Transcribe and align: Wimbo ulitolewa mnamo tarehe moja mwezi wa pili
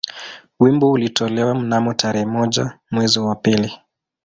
Wimbo 0.59 0.91
ulitolewa 0.91 1.55
mnamo 1.55 1.93
tarehe 1.93 2.25
moja 2.25 2.79
mwezi 2.91 3.19
wa 3.19 3.35
pili 3.35 3.77